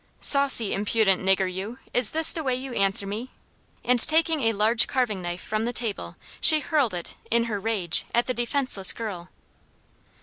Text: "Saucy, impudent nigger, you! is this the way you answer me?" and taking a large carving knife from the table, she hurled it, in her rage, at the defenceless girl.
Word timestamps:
"Saucy, 0.19 0.73
impudent 0.73 1.21
nigger, 1.21 1.45
you! 1.47 1.77
is 1.93 2.09
this 2.09 2.33
the 2.33 2.41
way 2.43 2.55
you 2.55 2.73
answer 2.73 3.05
me?" 3.05 3.29
and 3.83 3.99
taking 3.99 4.41
a 4.41 4.51
large 4.51 4.87
carving 4.87 5.21
knife 5.21 5.43
from 5.43 5.63
the 5.63 5.71
table, 5.71 6.15
she 6.41 6.59
hurled 6.59 6.95
it, 6.95 7.15
in 7.29 7.43
her 7.43 7.59
rage, 7.59 8.05
at 8.11 8.25
the 8.25 8.33
defenceless 8.33 8.93
girl. 8.93 9.29